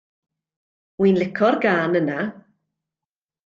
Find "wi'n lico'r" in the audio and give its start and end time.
1.01-1.55